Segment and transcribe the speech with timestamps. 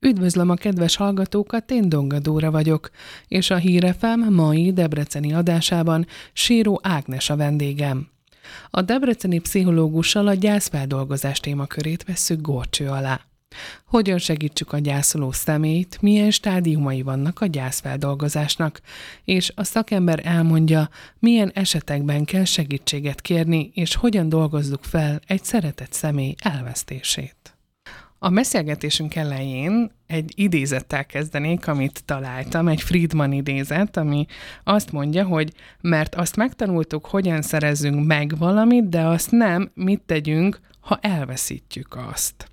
[0.00, 2.90] Üdvözlöm a kedves hallgatókat, én Donga vagyok,
[3.28, 8.08] és a Hírefem mai debreceni adásában Síró Ágnes a vendégem.
[8.70, 13.20] A debreceni pszichológussal a gyászfeldolgozás témakörét vesszük górcső alá.
[13.84, 18.80] Hogyan segítsük a gyászoló szemét, milyen stádiumai vannak a gyászfeldolgozásnak,
[19.24, 20.88] és a szakember elmondja,
[21.18, 27.37] milyen esetekben kell segítséget kérni, és hogyan dolgozzuk fel egy szeretett személy elvesztését.
[28.20, 34.26] A beszélgetésünk elején egy idézettel kezdenék, amit találtam, egy Friedman idézet, ami
[34.64, 40.60] azt mondja, hogy mert azt megtanultuk, hogyan szerezzünk meg valamit, de azt nem, mit tegyünk,
[40.80, 42.50] ha elveszítjük azt.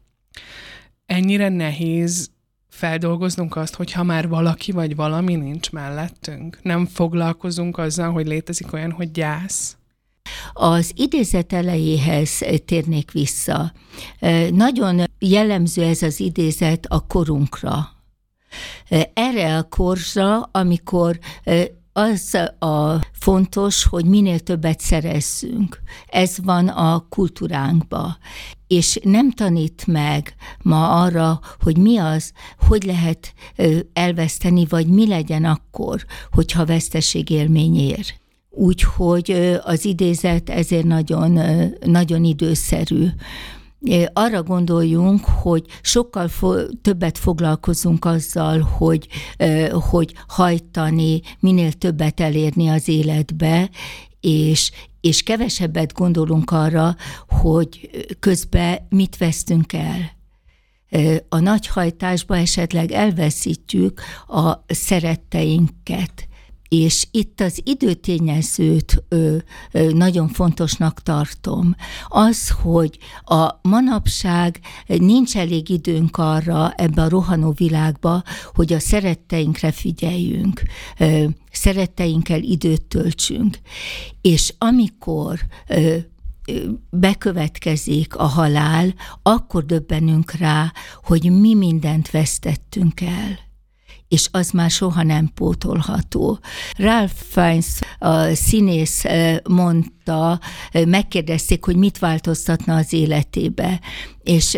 [1.06, 2.32] Ennyire nehéz
[2.70, 6.60] feldolgoznunk azt, hogy ha már valaki vagy valami nincs mellettünk.
[6.62, 9.78] Nem foglalkozunk azzal, hogy létezik olyan, hogy gyász.
[10.58, 13.74] Az idézet elejéhez térnék vissza.
[14.52, 17.90] Nagyon jellemző ez az idézet a korunkra.
[19.14, 21.20] Erre a korsra, amikor
[21.94, 25.82] az a fontos, hogy minél többet szerezzünk.
[26.08, 28.18] Ez van a kultúránkba.
[28.68, 32.32] És nem tanít meg ma arra, hogy mi az,
[32.68, 33.34] hogy lehet
[33.94, 38.06] elveszteni, vagy mi legyen akkor, hogyha veszteségélmény ér.
[38.56, 41.40] Úgyhogy az idézet ezért nagyon,
[41.86, 43.08] nagyon időszerű.
[44.14, 49.08] Arra gondoljunk, hogy sokkal fo- többet foglalkozunk azzal, hogy,
[49.90, 53.70] hogy hajtani, minél többet elérni az életbe,
[54.20, 56.96] és, és kevesebbet gondolunk arra,
[57.28, 60.14] hogy közben mit vesztünk el.
[61.30, 66.28] A nagyhajtásba esetleg elveszítjük a szeretteinket
[66.70, 69.38] és itt az időtényezőt ö,
[69.72, 71.76] ö, nagyon fontosnak tartom.
[72.08, 79.72] Az, hogy a manapság nincs elég időnk arra ebbe a rohanó világba, hogy a szeretteinkre
[79.72, 80.62] figyeljünk,
[80.98, 83.60] ö, szeretteinkkel időt töltsünk.
[84.22, 85.98] És amikor ö,
[86.90, 90.74] bekövetkezik a halál, akkor döbbenünk rá,
[91.04, 93.45] hogy mi mindent vesztettünk el
[94.08, 96.40] és az már soha nem pótolható.
[96.78, 99.04] Ralph Fiennes, a színész
[99.50, 100.40] mondta,
[100.88, 103.80] megkérdezték, hogy mit változtatna az életébe,
[104.24, 104.58] és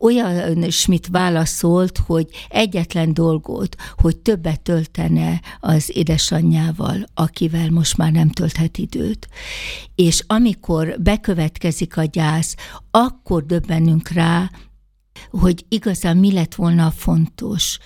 [0.00, 8.30] olyan Schmidt válaszolt, hogy egyetlen dolgot, hogy többet töltene az édesanyjával, akivel most már nem
[8.30, 9.28] tölthet időt.
[9.94, 12.54] És amikor bekövetkezik a gyász,
[12.90, 14.50] akkor döbbenünk rá,
[15.30, 17.78] hogy igazán mi lett volna fontos,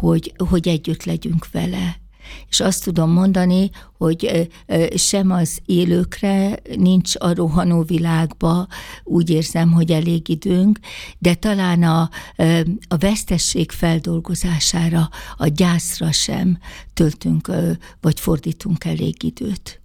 [0.00, 2.00] hogy, hogy együtt legyünk vele.
[2.48, 4.50] És azt tudom mondani, hogy
[4.94, 8.66] sem az élőkre nincs a rohanó világba,
[9.04, 10.78] úgy érzem, hogy elég időnk,
[11.18, 12.10] de talán a,
[12.88, 16.58] a vesztesség feldolgozására, a gyászra sem
[16.94, 17.50] töltünk,
[18.00, 19.80] vagy fordítunk elég időt.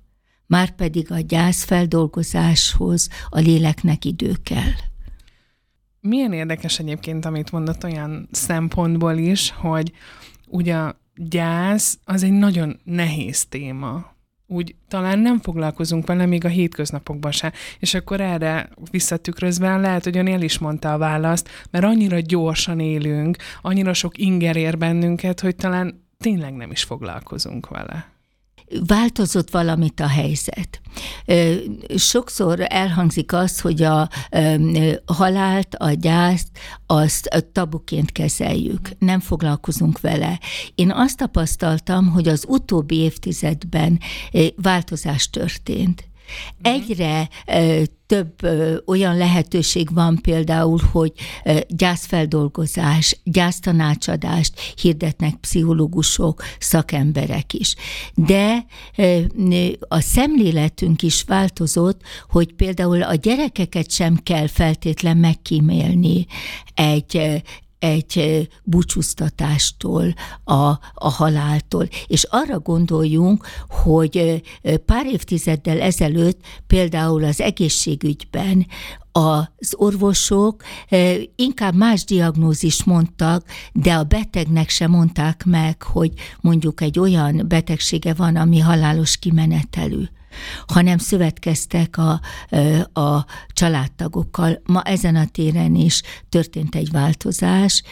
[0.45, 4.86] Márpedig a gyász feldolgozáshoz a léleknek idő kell.
[6.07, 9.91] Milyen érdekes egyébként, amit mondott olyan szempontból is, hogy
[10.47, 14.15] ugye a gyász az egy nagyon nehéz téma.
[14.47, 17.51] Úgy talán nem foglalkozunk vele még a hétköznapokban sem.
[17.79, 22.79] És akkor erre visszatükrözve lehet, hogy ön el is mondta a választ, mert annyira gyorsan
[22.79, 28.16] élünk, annyira sok inger ér bennünket, hogy talán tényleg nem is foglalkozunk vele
[28.87, 30.81] változott valamit a helyzet.
[31.95, 34.09] Sokszor elhangzik az, hogy a
[35.05, 36.47] halált, a gyászt,
[36.85, 40.39] azt tabuként kezeljük, nem foglalkozunk vele.
[40.75, 43.99] Én azt tapasztaltam, hogy az utóbbi évtizedben
[44.55, 46.05] változás történt.
[46.61, 46.73] Mhm.
[46.73, 47.29] Egyre
[48.07, 48.33] több
[48.85, 51.11] olyan lehetőség van például, hogy
[51.67, 57.75] gyászfeldolgozás, gyásztanácsadást hirdetnek pszichológusok, szakemberek is.
[58.15, 58.65] De
[59.79, 66.25] a szemléletünk is változott, hogy például a gyerekeket sem kell feltétlen megkímélni
[66.73, 67.43] egy
[67.79, 70.13] egy búcsúztatástól,
[70.43, 70.53] a,
[70.93, 71.87] a haláltól.
[72.07, 74.43] És arra gondoljunk, hogy
[74.85, 78.67] pár évtizeddel ezelőtt például az egészségügyben
[79.11, 80.63] az orvosok
[81.35, 88.13] inkább más diagnózist mondtak, de a betegnek sem mondták meg, hogy mondjuk egy olyan betegsége
[88.13, 90.03] van, ami halálos kimenetelű
[90.67, 92.21] hanem szövetkeztek a,
[92.99, 94.61] a családtagokkal.
[94.65, 97.83] Ma ezen a téren is történt egy változás,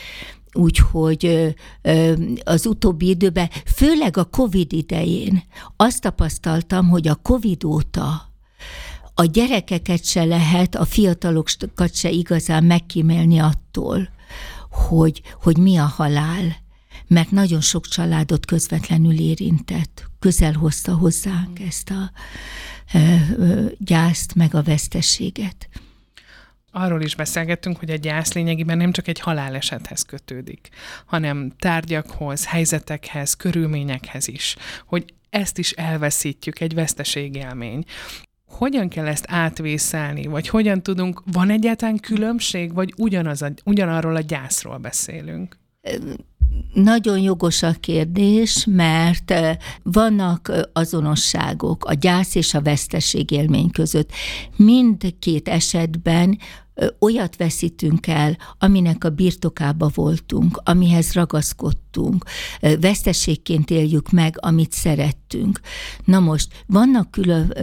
[0.58, 1.56] Úgyhogy
[2.44, 5.44] az utóbbi időben, főleg a COVID idején
[5.76, 8.34] azt tapasztaltam, hogy a COVID óta
[9.14, 14.10] a gyerekeket se lehet, a fiatalokat se igazán megkímélni attól,
[14.70, 16.56] hogy, hogy mi a halál,
[17.08, 22.12] mert nagyon sok családot közvetlenül érintett, közel hozta hozzánk ezt a
[23.78, 25.70] gyászt, meg a veszteséget
[26.72, 30.70] arról is beszélgettünk, hogy a gyász lényegében nem csak egy halálesethez kötődik,
[31.06, 34.56] hanem tárgyakhoz, helyzetekhez, körülményekhez is,
[34.86, 37.84] hogy ezt is elveszítjük, egy veszteségélmény.
[38.46, 44.22] Hogyan kell ezt átvészelni, vagy hogyan tudunk, van egyáltalán különbség, vagy ugyanaz a, ugyanarról a
[44.22, 45.58] gyászról beszélünk?
[46.74, 49.34] Nagyon jogos a kérdés, mert
[49.84, 54.10] vannak azonosságok a gyász és a veszteség élmény között.
[54.56, 56.38] Mindkét esetben
[57.00, 62.26] olyat veszítünk el, aminek a birtokába voltunk, amihez ragaszkodtunk,
[62.80, 65.60] veszteségként éljük meg, amit szerettünk.
[66.06, 67.54] Na most, vannak külön,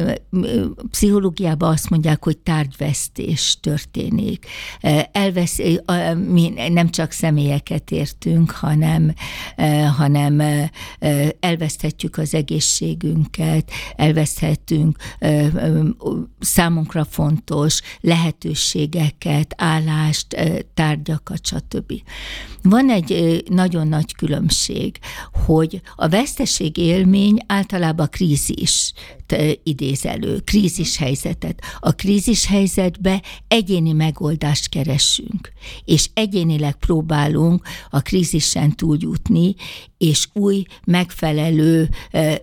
[0.91, 4.47] pszichológiában azt mondják, hogy tárgyvesztés történik.
[5.13, 5.59] Elvesz,
[6.29, 9.15] mi nem csak személyeket értünk, hanem,
[9.97, 10.43] hanem
[11.41, 14.97] elveszthetjük az egészségünket, elveszthetünk
[16.41, 20.37] számunkra fontos lehetőséget, cégeket, állást,
[20.75, 21.93] tárgyakat, stb.
[22.63, 24.99] Van egy nagyon nagy különbség,
[25.47, 28.93] hogy a veszteség élmény általában krízis
[29.63, 31.63] idéz elő, krízis helyzetet.
[31.81, 35.53] A krízis helyzetbe egyéni megoldást keresünk,
[35.85, 39.55] és egyénileg próbálunk a krízisen túljutni,
[39.99, 41.89] és új, megfelelő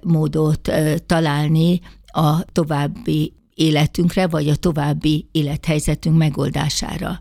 [0.01, 0.71] módot
[1.05, 7.19] találni a további életünkre, vagy a további élethelyzetünk megoldására.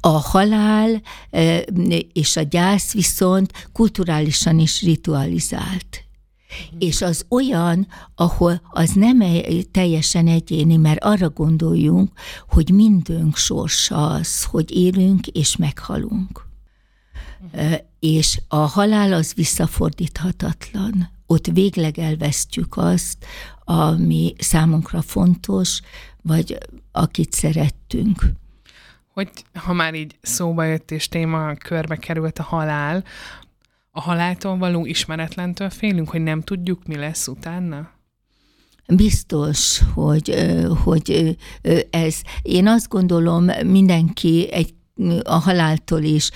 [0.00, 1.02] A halál
[2.12, 6.04] és a gyász viszont kulturálisan is ritualizált.
[6.78, 9.22] És az olyan, ahol az nem
[9.70, 12.10] teljesen egyéni, mert arra gondoljunk,
[12.48, 16.46] hogy mindünk sorsa az, hogy élünk és meghalunk.
[18.00, 21.10] És a halál az visszafordíthatatlan.
[21.32, 23.24] Ott végleg elvesztjük azt,
[23.64, 25.80] ami számunkra fontos,
[26.22, 26.58] vagy
[26.92, 28.22] akit szerettünk.
[29.12, 33.04] Hogy ha már így szóba jött és téma körbe került a halál,
[33.90, 37.90] a haláltól való ismeretlentől félünk, hogy nem tudjuk, mi lesz utána?
[38.86, 40.34] Biztos, hogy,
[40.84, 41.36] hogy
[41.90, 44.74] ez, én azt gondolom, mindenki egy
[45.22, 46.30] a haláltól is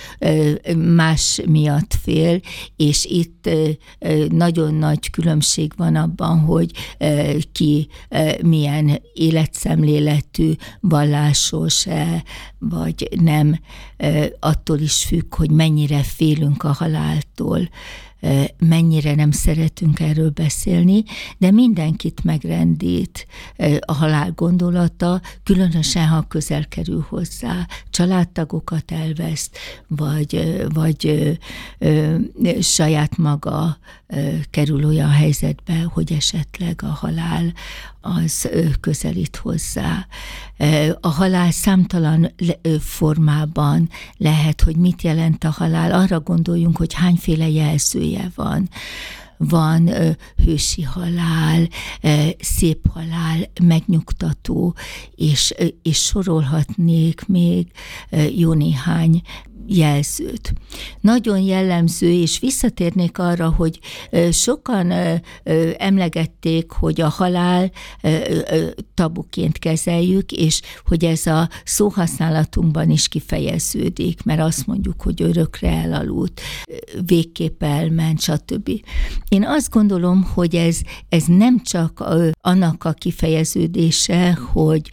[0.77, 2.39] más miatt fél,
[2.75, 3.49] és itt
[4.29, 6.71] nagyon nagy különbség van abban, hogy
[7.51, 7.87] ki
[8.41, 12.23] milyen életszemléletű, vallásos-e,
[12.59, 13.59] vagy nem,
[14.39, 17.69] attól is függ, hogy mennyire félünk a haláltól
[18.57, 21.03] mennyire nem szeretünk erről beszélni,
[21.37, 23.27] de mindenkit megrendít
[23.79, 31.31] a halál gondolata, különösen, ha közel kerül hozzá, családtagokat elveszt, vagy, vagy ö,
[31.77, 32.15] ö,
[32.61, 33.77] saját maga
[34.07, 37.53] ö, kerül olyan helyzetbe, hogy esetleg a halál
[38.01, 38.49] az
[38.79, 40.07] közelít hozzá.
[40.99, 42.33] A halál számtalan
[42.79, 45.91] formában lehet, hogy mit jelent a halál.
[45.91, 47.49] Arra gondoljunk, hogy hányféle
[48.07, 48.69] jelzője van.
[49.39, 49.89] Van
[50.45, 51.67] hősi halál,
[52.39, 54.75] szép halál, megnyugtató,
[55.15, 57.71] és, és sorolhatnék még
[58.35, 59.21] jó néhány
[59.67, 60.53] jelzőt.
[61.01, 63.79] Nagyon jellemző, és visszatérnék arra, hogy
[64.31, 64.93] sokan
[65.77, 67.71] emlegették, hogy a halál
[68.93, 76.41] tabuként kezeljük, és hogy ez a szóhasználatunkban is kifejeződik, mert azt mondjuk, hogy örökre elaludt,
[77.05, 78.69] végképp elment, stb.
[79.29, 82.03] Én azt gondolom, hogy ez, ez nem csak
[82.41, 84.89] annak a kifejeződése, hogy,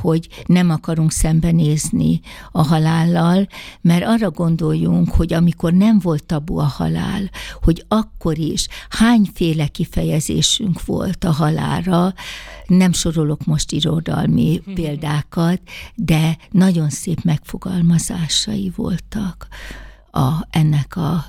[0.00, 2.20] hogy nem akarunk szembenézni
[2.52, 3.48] a halállal,
[3.80, 7.30] mert arra gondoljunk, hogy amikor nem volt tabu a halál,
[7.62, 12.14] hogy akkor is hányféle kifejezésünk volt a halálra,
[12.66, 14.74] nem sorolok most irodalmi mhm.
[14.74, 15.60] példákat,
[15.94, 19.48] de nagyon szép megfogalmazásai voltak
[20.10, 21.24] a, ennek a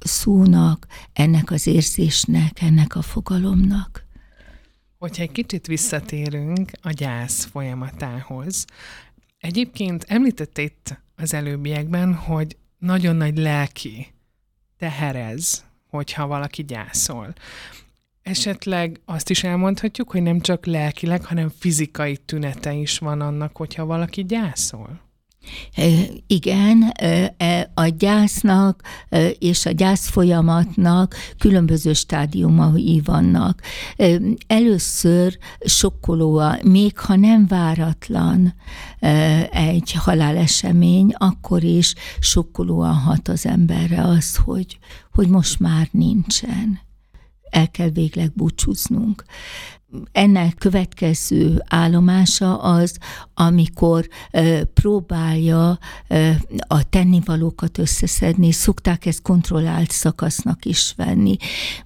[0.00, 4.04] szónak, ennek az érzésnek, ennek a fogalomnak.
[4.98, 8.64] Hogyha egy kicsit visszatérünk a gyász folyamatához,
[9.38, 14.14] egyébként említette itt az előbbiekben, hogy nagyon nagy lelki
[14.78, 17.34] teherez, hogyha valaki gyászol.
[18.22, 23.84] Esetleg azt is elmondhatjuk, hogy nem csak lelkileg, hanem fizikai tünete is van annak, hogyha
[23.84, 25.00] valaki gyászol?
[26.26, 26.82] Igen,
[27.36, 28.82] e, a gyásznak
[29.38, 33.62] és a gyász folyamatnak különböző stádiumai vannak.
[34.46, 38.54] Először sokkolóan, még ha nem váratlan
[39.50, 44.78] egy halálesemény, akkor is sokkolóan hat az emberre az, hogy,
[45.12, 46.80] hogy most már nincsen.
[47.50, 49.24] El kell végleg búcsúznunk
[50.12, 52.98] ennek következő állomása az,
[53.34, 54.08] amikor
[54.74, 55.78] próbálja
[56.66, 61.36] a tennivalókat összeszedni, szokták ezt kontrollált szakasznak is venni.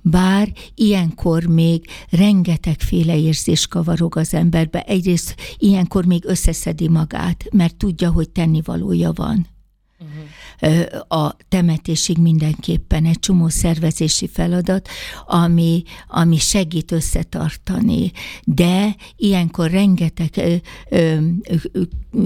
[0.01, 4.83] Bár ilyenkor még rengetegféle érzés kavarog az emberbe.
[4.83, 9.47] Egyrészt ilyenkor még összeszedi magát, mert tudja, hogy tennivalója van
[11.09, 14.89] a temetésig mindenképpen egy csomó szervezési feladat,
[15.27, 18.13] ami, ami segít összetartani,
[18.45, 20.63] de ilyenkor rengeteg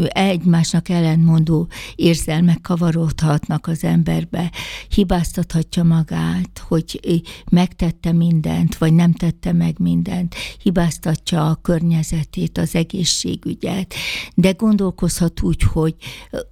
[0.09, 4.51] egymásnak ellentmondó érzelmek kavarodhatnak az emberbe,
[4.89, 13.95] hibáztathatja magát, hogy megtette mindent, vagy nem tette meg mindent, hibáztatja a környezetét, az egészségügyet,
[14.35, 15.95] de gondolkozhat úgy, hogy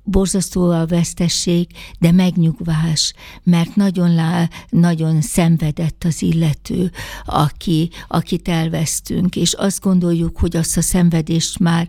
[0.02, 3.12] borzasztó a vesztesség, de megnyugvás,
[3.42, 6.92] mert nagyon, lá, nagyon szenvedett az illető,
[7.24, 11.88] aki, akit elvesztünk, és azt gondoljuk, hogy azt a szenvedést már,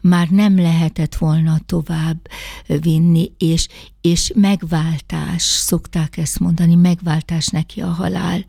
[0.00, 2.28] már nem lehetett volna tovább
[2.66, 3.68] vinni, és,
[4.00, 8.44] és megváltás, szokták ezt mondani, megváltás neki a halál,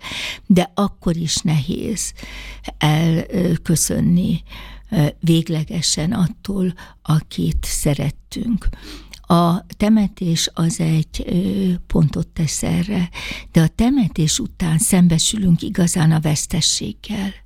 [0.45, 2.13] de akkor is nehéz
[2.77, 4.43] elköszönni
[5.19, 8.69] véglegesen attól, akit szerettünk.
[9.33, 11.25] A temetés az egy
[11.87, 13.09] pontot tesz erre,
[13.51, 17.42] de a temetés után szembesülünk igazán a vesztességgel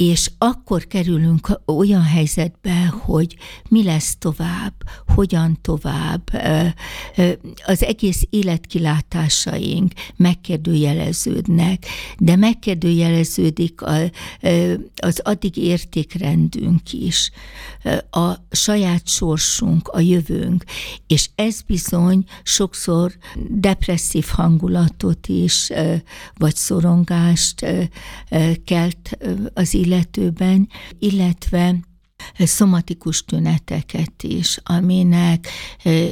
[0.00, 3.36] és akkor kerülünk olyan helyzetbe, hogy
[3.68, 4.72] mi lesz tovább,
[5.14, 6.30] hogyan tovább,
[7.64, 11.86] az egész életkilátásaink megkérdőjeleződnek,
[12.18, 13.80] de megkérdőjeleződik
[14.96, 17.30] az addig értékrendünk is,
[18.10, 20.64] a saját sorsunk, a jövőnk,
[21.06, 23.12] és ez bizony sokszor
[23.48, 25.70] depresszív hangulatot is,
[26.34, 27.66] vagy szorongást
[28.64, 29.18] kelt
[29.54, 30.68] az illető illetőben,
[30.98, 31.80] illetve
[32.38, 35.48] szomatikus tüneteket is, aminek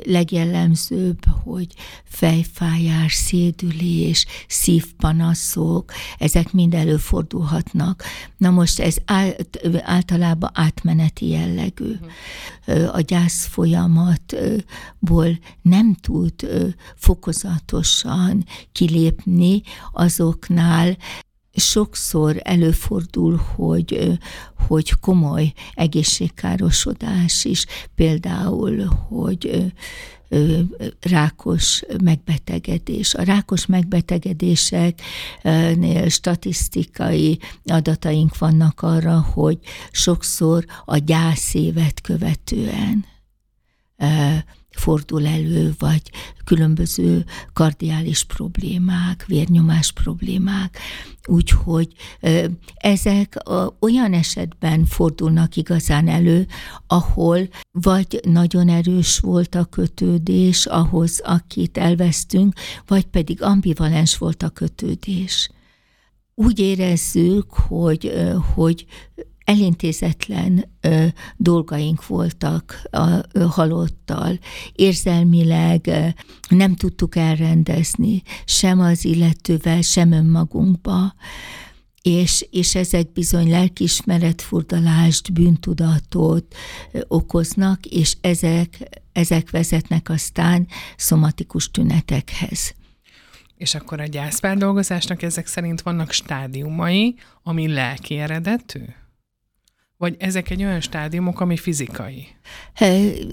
[0.05, 1.67] legjellemzőbb, hogy
[2.05, 8.03] fejfájás, szédülés, szívpanaszok, ezek mind előfordulhatnak.
[8.37, 8.97] Na most ez
[9.83, 11.93] általában átmeneti jellegű.
[12.93, 16.33] A gyász folyamatból nem tud
[16.97, 20.97] fokozatosan kilépni azoknál
[21.59, 24.19] sokszor előfordul, hogy,
[24.67, 29.73] hogy komoly egészségkárosodás is, például, hogy
[31.01, 33.15] rákos megbetegedés.
[33.15, 39.59] A rákos megbetegedéseknél statisztikai adataink vannak arra, hogy
[39.91, 43.05] sokszor a gyászévet követően
[44.79, 46.03] fordul elő, vagy
[46.45, 50.79] különböző kardiális problémák, vérnyomás problémák.
[51.27, 51.93] Úgyhogy
[52.75, 53.37] ezek
[53.81, 56.47] olyan esetben fordulnak igazán elő,
[56.87, 62.55] ahol vagy nagyon erős volt a kötődés ahhoz, akit elvesztünk,
[62.87, 65.51] vagy pedig ambivalens volt a kötődés
[66.39, 68.13] úgy érezzük, hogy,
[68.55, 68.87] hogy
[69.49, 74.39] elintézetlen ö, dolgaink voltak a ö, halottal.
[74.73, 76.07] Érzelmileg ö,
[76.49, 81.15] nem tudtuk elrendezni sem az illetővel, sem önmagunkba,
[82.03, 86.55] és, és ezek bizony lelkismeretfurdalást, bűntudatot
[86.93, 92.75] ö, okoznak, és ezek, ezek vezetnek aztán szomatikus tünetekhez.
[93.57, 98.81] És akkor a gyászfeldolgozásnak ezek szerint vannak stádiumai, ami lelki eredetű?
[99.99, 102.27] Vagy ezek egy olyan stádiumok, ami fizikai?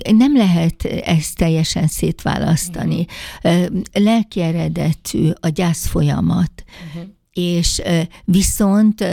[0.03, 3.05] Nem lehet ezt teljesen szétválasztani.
[3.43, 3.81] Uh-huh.
[3.93, 7.09] Lelki eredetű a gyász folyamat, uh-huh.
[7.31, 7.81] és
[8.23, 9.05] viszont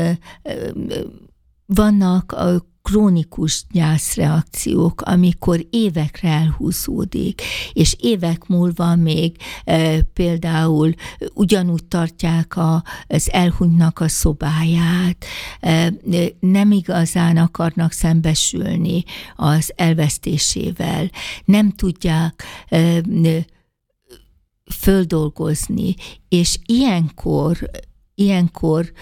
[1.66, 10.94] vannak a krónikus gyászreakciók, amikor évekre elhúzódik, és évek múlva még e, például
[11.34, 15.24] ugyanúgy tartják a, az elhunytnak a szobáját,
[15.60, 15.92] e,
[16.40, 19.04] nem igazán akarnak szembesülni
[19.36, 21.10] az elvesztésével,
[21.44, 23.00] nem tudják e,
[24.72, 25.94] földolgozni,
[26.28, 27.70] és ilyenkor
[28.14, 28.92] ilyenkor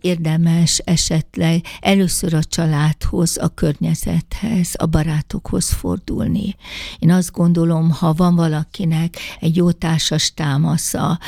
[0.00, 6.56] érdemes esetleg először a családhoz, a környezethez, a barátokhoz fordulni.
[6.98, 11.18] Én azt gondolom, ha van valakinek egy jó társas támasza,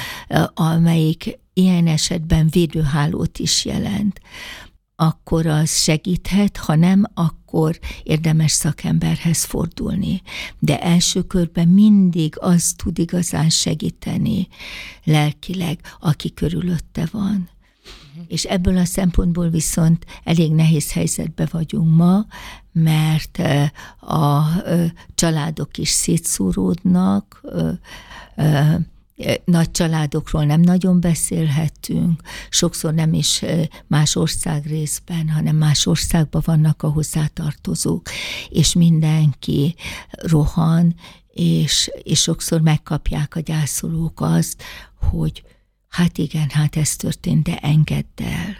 [0.54, 4.20] amelyik ilyen esetben védőhálót is jelent,
[5.00, 10.22] akkor az segíthet, ha nem, akkor érdemes szakemberhez fordulni.
[10.58, 14.48] De első körben mindig az tud igazán segíteni
[15.04, 17.48] lelkileg, aki körülötte van.
[18.28, 22.26] És ebből a szempontból viszont elég nehéz helyzetben vagyunk ma,
[22.72, 23.38] mert
[24.00, 24.44] a
[25.14, 27.40] családok is szétszóródnak,
[29.44, 33.44] nagy családokról nem nagyon beszélhetünk, sokszor nem is
[33.86, 38.08] más ország részben, hanem más országban vannak a hozzátartozók,
[38.48, 39.74] és mindenki
[40.10, 40.94] rohan,
[41.32, 44.62] és, és sokszor megkapják a gyászolók azt,
[45.10, 45.42] hogy
[45.88, 48.56] hát igen, hát ez történt, de engedd el.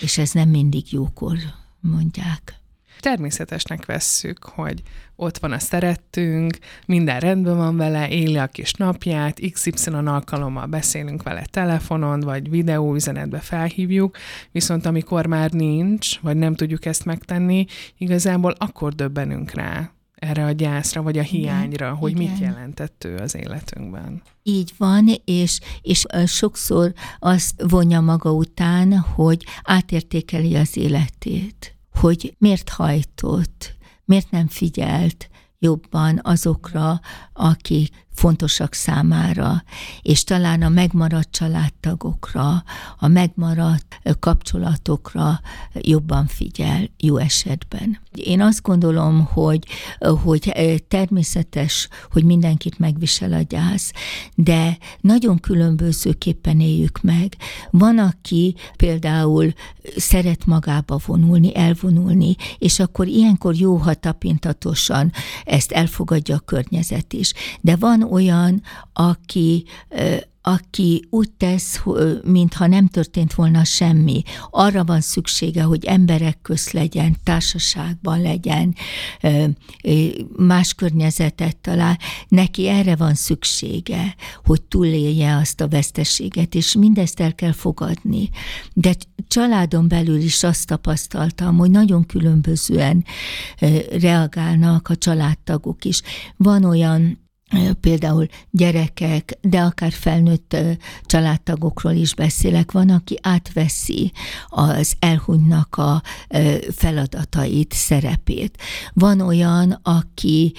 [0.00, 1.36] És ez nem mindig jókor
[1.80, 2.63] mondják
[3.00, 4.82] természetesnek vesszük, hogy
[5.16, 11.22] ott van a szerettünk, minden rendben van vele, éli a kis napját, XY alkalommal beszélünk
[11.22, 14.16] vele telefonon, vagy videóüzenetbe felhívjuk,
[14.52, 17.64] viszont amikor már nincs, vagy nem tudjuk ezt megtenni,
[17.98, 22.22] igazából akkor döbbenünk rá erre a gyászra, vagy a hiányra, igen, hogy igen.
[22.22, 24.22] mit jelentett ő az életünkben.
[24.42, 32.68] Így van, és, és sokszor azt vonja maga után, hogy átértékeli az életét hogy miért
[32.68, 37.00] hajtott, miért nem figyelt jobban azokra,
[37.32, 39.64] akik fontosak számára,
[40.02, 42.64] és talán a megmaradt családtagokra,
[42.98, 45.40] a megmaradt kapcsolatokra
[45.72, 47.98] jobban figyel jó esetben.
[48.14, 49.66] Én azt gondolom, hogy,
[50.22, 50.52] hogy
[50.88, 53.92] természetes, hogy mindenkit megvisel a gyász,
[54.34, 57.36] de nagyon különbözőképpen éljük meg.
[57.70, 59.52] Van, aki például
[59.96, 65.12] szeret magába vonulni, elvonulni, és akkor ilyenkor jó, ha tapintatosan
[65.44, 67.32] ezt elfogadja a környezet is.
[67.60, 69.64] De van olyan, aki
[70.46, 71.82] aki úgy tesz,
[72.24, 74.22] mintha nem történt volna semmi.
[74.50, 78.74] Arra van szüksége, hogy emberek közt legyen, társaságban legyen,
[80.36, 81.98] más környezetet talál.
[82.28, 88.30] Neki erre van szüksége, hogy túlélje azt a veszteséget, és mindezt el kell fogadni.
[88.72, 88.94] De
[89.28, 93.04] családon belül is azt tapasztaltam, hogy nagyon különbözően
[94.00, 96.02] reagálnak a családtagok is.
[96.36, 97.22] Van olyan
[97.80, 100.56] például gyerekek, de akár felnőtt
[101.02, 104.12] családtagokról is beszélek, van, aki átveszi
[104.48, 106.02] az elhunynak a
[106.74, 108.58] feladatait, szerepét.
[108.92, 110.52] Van olyan, aki,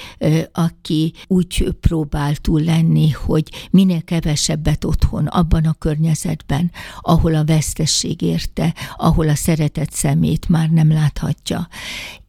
[0.51, 8.21] aki úgy próbál túl lenni, hogy minél kevesebbet otthon, abban a környezetben, ahol a vesztesség
[8.21, 11.67] érte, ahol a szeretett szemét már nem láthatja.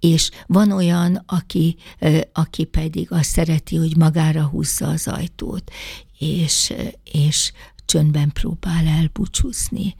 [0.00, 1.76] És van olyan, aki,
[2.32, 5.70] aki pedig azt szereti, hogy magára húzza az ajtót,
[6.18, 6.72] és,
[7.12, 7.52] és
[7.84, 9.94] csöndben próbál elbúcsúzni.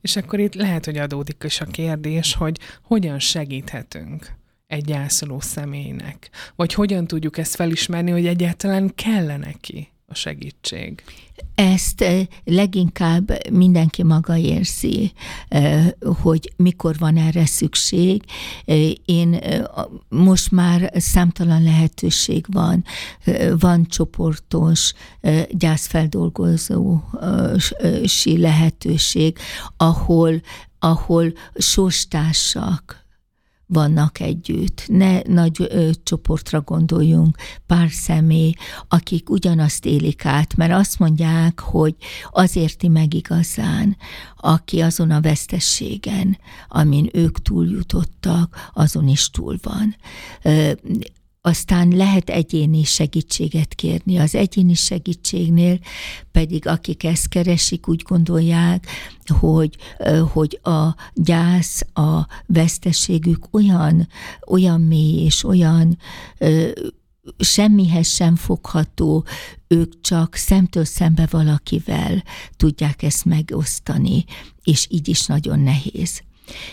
[0.00, 4.32] És akkor itt lehet, hogy adódik is a kérdés, hogy hogyan segíthetünk
[4.66, 6.30] egy gyászoló személynek?
[6.56, 11.02] Vagy hogyan tudjuk ezt felismerni, hogy egyáltalán kell neki a segítség?
[11.54, 12.04] Ezt
[12.44, 15.12] leginkább mindenki maga érzi,
[16.22, 18.22] hogy mikor van erre szükség.
[19.04, 19.40] Én
[20.08, 22.84] most már számtalan lehetőség van,
[23.58, 24.92] van csoportos
[25.50, 29.38] gyászfeldolgozósi lehetőség,
[29.76, 30.40] ahol,
[30.78, 33.03] ahol sorstársak,
[33.66, 34.84] vannak együtt.
[34.86, 38.52] Ne nagy ö, csoportra gondoljunk, pár személy,
[38.88, 41.94] akik ugyanazt élik át, mert azt mondják, hogy
[42.30, 43.96] az érti meg igazán,
[44.36, 49.96] aki azon a vesztességen, amin ők túljutottak, azon is túl van.
[50.42, 50.72] Ö,
[51.46, 54.18] aztán lehet egyéni segítséget kérni.
[54.18, 55.78] Az egyéni segítségnél
[56.32, 58.86] pedig akik ezt keresik, úgy gondolják,
[59.40, 59.76] hogy,
[60.32, 64.08] hogy a gyász, a veszteségük olyan,
[64.46, 65.98] olyan mély és olyan
[67.38, 69.24] semmihez sem fogható,
[69.68, 72.24] ők csak szemtől szembe valakivel
[72.56, 74.24] tudják ezt megosztani,
[74.62, 76.22] és így is nagyon nehéz.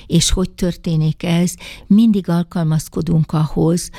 [0.06, 1.54] És hogy történik ez?
[1.88, 3.90] Mindig alkalmazkodunk ahhoz,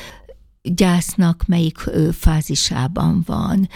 [0.62, 1.79] gyásznak melyik
[2.12, 3.68] fázisában van,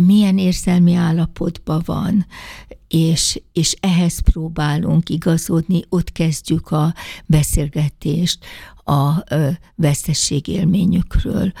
[0.00, 2.26] milyen érzelmi állapotban van,
[2.88, 6.94] és, és ehhez próbálunk igazodni, ott kezdjük a
[7.26, 8.44] beszélgetést
[8.84, 9.24] a
[9.74, 11.52] vesztesség élményükről.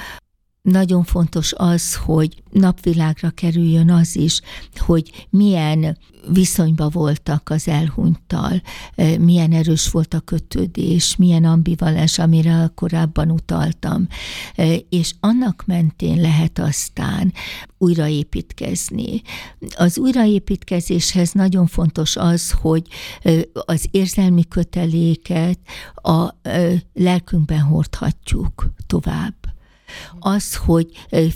[0.62, 4.40] Nagyon fontos az, hogy napvilágra kerüljön az is,
[4.76, 5.98] hogy milyen
[6.32, 8.62] viszonyba voltak az elhunytal,
[9.18, 14.06] milyen erős volt a kötődés, milyen ambivalens, amire korábban utaltam,
[14.88, 17.32] és annak mentén lehet aztán
[17.78, 19.22] újraépítkezni.
[19.76, 22.86] Az újraépítkezéshez nagyon fontos az, hogy
[23.52, 25.58] az érzelmi köteléket
[25.94, 26.34] a
[26.94, 29.34] lelkünkben hordhatjuk tovább
[30.18, 30.86] az, hogy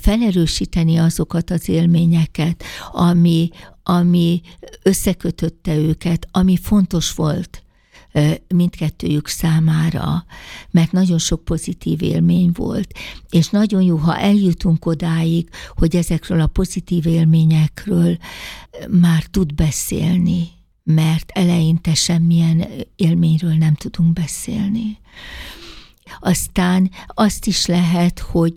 [0.01, 3.51] felerősíteni azokat az élményeket, ami,
[3.83, 4.41] ami
[4.83, 7.61] összekötötte őket, ami fontos volt
[8.49, 10.25] mindkettőjük számára,
[10.71, 12.93] mert nagyon sok pozitív élmény volt,
[13.31, 18.17] és nagyon jó, ha eljutunk odáig, hogy ezekről a pozitív élményekről
[18.91, 20.49] már tud beszélni,
[20.83, 24.99] mert eleinte semmilyen élményről nem tudunk beszélni.
[26.21, 28.55] Aztán azt is lehet, hogy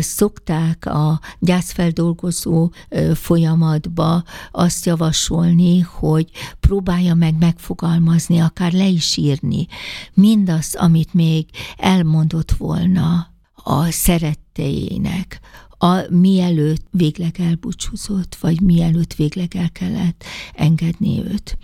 [0.00, 2.72] szokták a gyászfeldolgozó
[3.14, 6.30] folyamatba azt javasolni, hogy
[6.60, 9.66] próbálja meg megfogalmazni, akár le is írni
[10.14, 15.40] mindazt, amit még elmondott volna a szeretteinek,
[15.78, 21.58] a, mielőtt végleg elbúcsúzott, vagy mielőtt végleg el kellett engedni őt.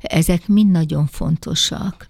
[0.00, 2.08] Ezek mind nagyon fontosak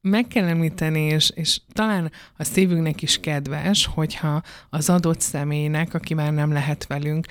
[0.00, 6.14] meg kell említeni, és, és talán a szívünknek is kedves, hogyha az adott személynek, aki
[6.14, 7.26] már nem lehet velünk,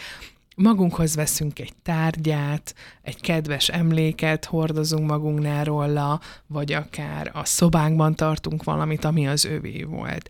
[0.55, 8.63] magunkhoz veszünk egy tárgyát, egy kedves emléket hordozunk magunknál róla, vagy akár a szobánkban tartunk
[8.63, 10.29] valamit, ami az övé volt.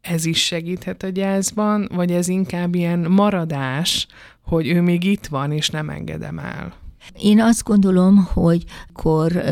[0.00, 4.06] Ez is segíthet a gyászban, vagy ez inkább ilyen maradás,
[4.42, 6.87] hogy ő még itt van, és nem engedem el?
[7.12, 9.42] Én azt gondolom, hogy kor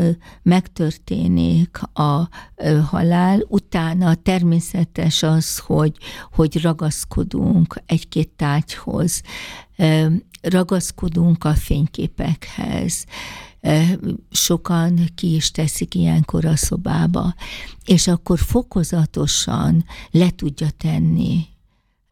[0.43, 2.29] megtörténik a
[2.89, 5.97] halál, utána természetes az, hogy,
[6.31, 9.21] hogy ragaszkodunk egy-két tárgyhoz,
[10.41, 13.05] ragaszkodunk a fényképekhez,
[14.31, 17.35] sokan ki is teszik ilyenkor a szobába,
[17.85, 21.45] és akkor fokozatosan le tudja tenni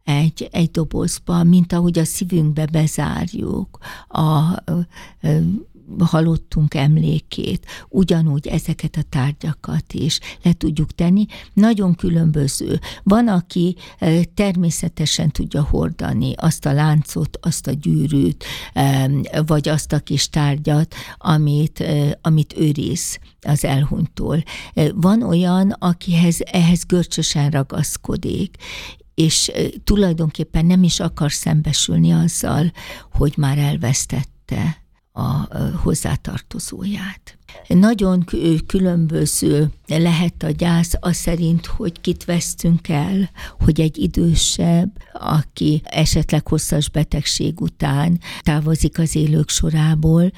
[0.06, 4.58] egy, egy dobozba, mint ahogy a szívünkbe bezárjuk a, a,
[6.00, 11.26] a halottunk emlékét, ugyanúgy ezeket a tárgyakat is le tudjuk tenni.
[11.54, 12.80] Nagyon különböző.
[13.04, 13.76] Van, aki
[14.34, 18.44] természetesen tudja hordani azt a láncot, azt a gyűrűt,
[19.46, 21.84] vagy azt a kis tárgyat, amit,
[22.22, 24.44] amit őriz az elhunytól.
[24.96, 28.58] Van olyan, akihez ehhez görcsösen ragaszkodik,
[29.16, 29.52] és
[29.84, 32.72] tulajdonképpen nem is akar szembesülni azzal,
[33.12, 37.35] hogy már elvesztette a hozzátartozóját.
[37.68, 38.26] Nagyon
[38.68, 46.48] különböző lehet a gyász az szerint, hogy kit vesztünk el, hogy egy idősebb, aki esetleg
[46.48, 50.32] hosszas betegség után távozik az élők sorából,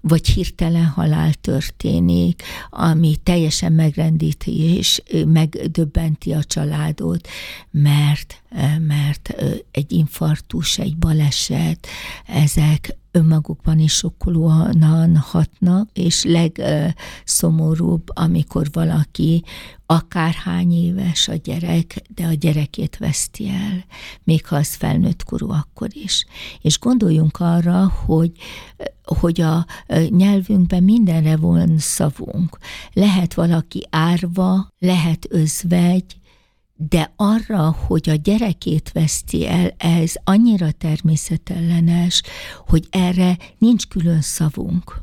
[0.00, 7.28] vagy hirtelen halál történik, ami teljesen megrendíti és megdöbbenti a családot,
[7.70, 8.42] mert,
[8.86, 9.34] mert
[9.70, 11.86] egy infarktus, egy baleset,
[12.26, 19.44] ezek önmagukban is sokkolóan hatnak, és legszomorúbb, amikor valaki
[19.86, 23.84] akárhány éves a gyerek, de a gyerekét veszti el,
[24.24, 26.26] még ha az felnőtt korú akkor is.
[26.60, 28.32] És gondoljunk arra, hogy,
[29.02, 29.66] hogy a
[30.08, 32.58] nyelvünkben mindenre van szavunk.
[32.92, 36.20] Lehet valaki árva, lehet özvegy,
[36.88, 42.22] de arra, hogy a gyerekét veszti el, ez annyira természetellenes,
[42.66, 45.02] hogy erre nincs külön szavunk.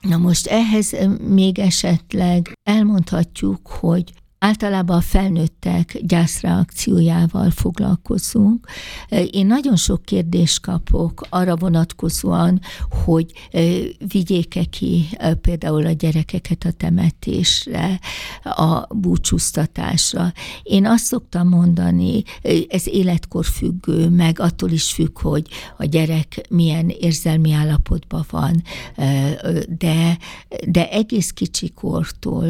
[0.00, 0.96] Na most ehhez
[1.28, 8.66] még esetleg elmondhatjuk, hogy Általában a felnőttek gyászreakciójával foglalkozunk.
[9.30, 12.60] Én nagyon sok kérdést kapok arra vonatkozóan,
[13.04, 13.32] hogy
[14.12, 15.06] vigyék-e ki
[15.40, 18.00] például a gyerekeket a temetésre,
[18.42, 20.32] a búcsúztatásra.
[20.62, 22.22] Én azt szoktam mondani,
[22.68, 28.62] ez életkor függő, meg attól is függ, hogy a gyerek milyen érzelmi állapotban van,
[29.68, 30.18] de,
[30.66, 32.46] de egész kicsi kortól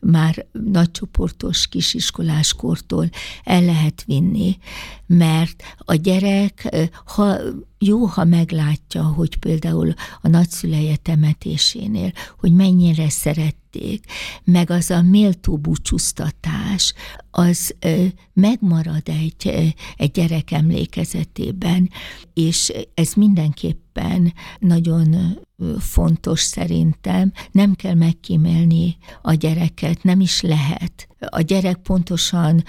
[0.00, 3.08] már nagy csoportos kisiskoláskortól
[3.44, 4.58] el lehet vinni,
[5.06, 7.36] mert a gyerek, ha
[7.78, 14.04] jó, ha meglátja, hogy például a nagyszüleje temetésénél, hogy mennyire szerették,
[14.44, 16.94] meg az a méltó búcsúztatás,
[17.30, 17.74] az
[18.32, 21.90] megmarad egy, egy gyerek emlékezetében,
[22.34, 25.38] és ez mindenképpen nagyon
[25.78, 27.32] fontos szerintem.
[27.50, 32.64] Nem kell megkímélni a gyereket, nem is lehet a gyerek pontosan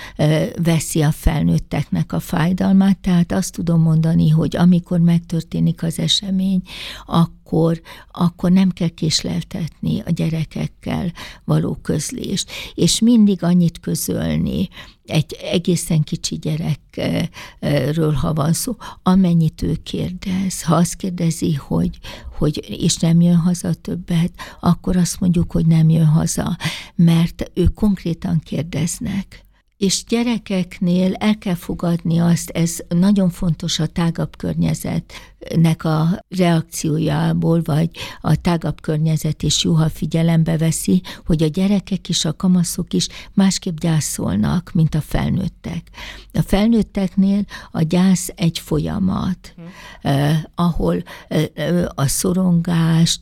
[0.63, 6.62] veszi a felnőtteknek a fájdalmát, tehát azt tudom mondani, hogy amikor megtörténik az esemény,
[7.06, 11.12] akkor, akkor nem kell késleltetni a gyerekekkel
[11.44, 14.70] való közlést, és mindig annyit közölni,
[15.06, 20.63] egy egészen kicsi gyerekről, ha van szó, amennyit ő kérdez.
[20.63, 22.00] Ha azt kérdezi, hogy,
[22.38, 26.58] hogy és nem jön haza többet, akkor azt mondjuk, hogy nem jön haza,
[26.96, 29.45] mert ők konkrétan kérdeznek
[29.84, 37.89] és gyerekeknél el kell fogadni azt, ez nagyon fontos a tágabb környezetnek a reakciójából, vagy
[38.21, 43.08] a tágabb környezet is jó, ha figyelembe veszi, hogy a gyerekek is, a kamaszok is
[43.34, 45.88] másképp gyászolnak, mint a felnőttek.
[46.34, 49.65] A felnőtteknél a gyász egy folyamat, hmm.
[50.01, 53.19] eh, ahol eh, a szorongást,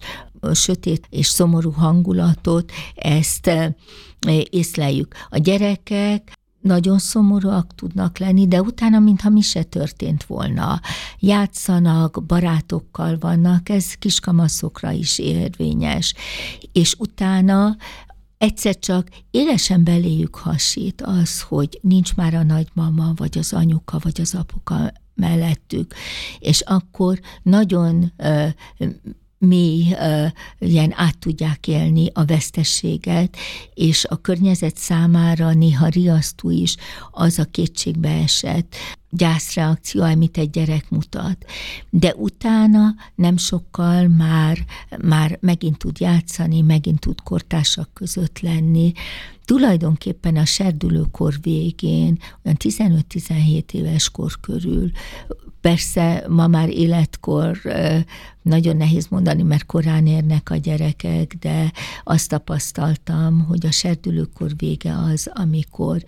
[0.53, 3.73] sötét és szomorú hangulatot, ezt eh,
[4.49, 5.15] észleljük.
[5.29, 10.81] A gyerekek nagyon szomorúak tudnak lenni, de utána, mintha mi se történt volna.
[11.19, 16.13] Játszanak, barátokkal vannak, ez kiskamaszokra is érvényes.
[16.71, 17.75] És utána
[18.37, 24.21] egyszer csak élesen beléjük hasít az, hogy nincs már a nagymama, vagy az anyuka, vagy
[24.21, 25.93] az apuka mellettük,
[26.39, 28.13] és akkor nagyon
[29.41, 29.95] mély,
[30.59, 33.37] ilyen át tudják élni a vesztességet,
[33.73, 36.75] és a környezet számára néha riasztó is
[37.11, 38.75] az a kétségbeesett
[39.09, 41.45] gyászreakció, amit egy gyerek mutat.
[41.89, 44.57] De utána nem sokkal már,
[45.01, 48.91] már megint tud játszani, megint tud kortársak között lenni.
[49.51, 54.91] Tulajdonképpen a serdülőkor végén, olyan 15-17 éves kor körül
[55.61, 57.61] Persze ma már életkor
[58.41, 61.71] nagyon nehéz mondani, mert korán érnek a gyerekek, de
[62.03, 66.03] azt tapasztaltam, hogy a serdülőkor vége az, amikor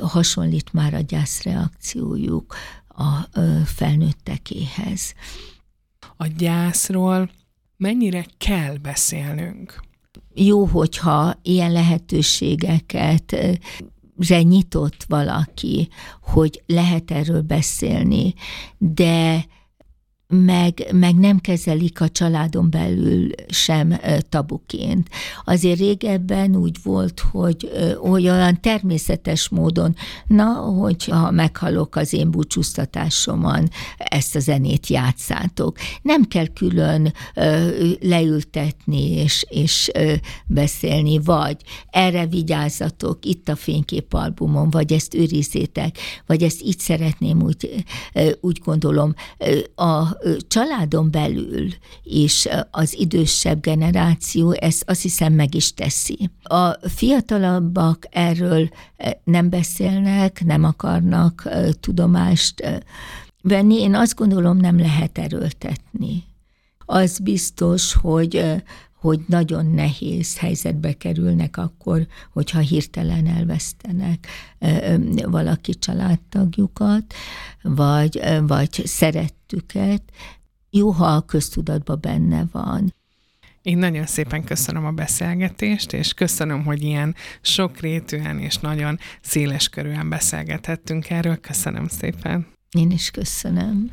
[0.00, 2.54] hasonlít már a gyászreakciójuk
[2.88, 5.14] a felnőttekéhez.
[6.16, 7.30] A gyászról
[7.76, 9.84] mennyire kell beszélnünk?
[10.38, 13.36] Jó, hogyha ilyen lehetőségeket
[14.28, 15.88] nyitott valaki,
[16.22, 18.34] hogy lehet erről beszélni,
[18.78, 19.46] de
[20.28, 25.08] meg, meg nem kezelik a családon belül sem tabuként.
[25.44, 34.36] Azért régebben úgy volt, hogy, olyan természetes módon, na, hogyha meghalok az én búcsúztatásomon, ezt
[34.36, 35.78] a zenét játszátok.
[36.02, 37.12] Nem kell külön
[38.00, 39.90] leültetni és, és
[40.46, 41.56] beszélni, vagy
[41.90, 47.84] erre vigyázzatok, itt a fényképalbumon, vagy ezt őrizzétek, vagy ezt így szeretném, úgy,
[48.40, 49.14] úgy gondolom.
[50.48, 51.68] Családon belül
[52.02, 56.30] is az idősebb generáció ezt azt hiszem meg is teszi.
[56.42, 58.68] A fiatalabbak erről
[59.24, 61.48] nem beszélnek, nem akarnak
[61.80, 62.82] tudomást
[63.42, 63.80] venni.
[63.80, 66.24] Én azt gondolom, nem lehet erőltetni.
[66.78, 68.62] Az biztos, hogy
[69.06, 74.26] hogy nagyon nehéz helyzetbe kerülnek akkor, hogyha hirtelen elvesztenek
[75.24, 77.14] valaki családtagjukat,
[77.62, 80.02] vagy, vagy szerettüket.
[80.70, 82.94] Jó, ha a köztudatban benne van.
[83.62, 90.08] Én nagyon szépen köszönöm a beszélgetést, és köszönöm, hogy ilyen sokrétűen és nagyon széles körűen
[90.08, 91.36] beszélgethettünk erről.
[91.36, 92.46] Köszönöm szépen.
[92.70, 93.92] Én is köszönöm.